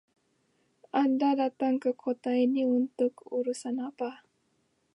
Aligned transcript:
Anda 1.01 1.29
datang 1.41 1.75
ke 1.83 1.91
kota 2.03 2.31
ini 2.45 2.61
untuk 2.79 3.13
urusan 3.37 3.75
apa? 3.89 4.11